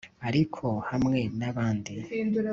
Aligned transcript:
ariko 0.27 0.65
hamwe 0.89 1.19
nabandi 1.39 1.93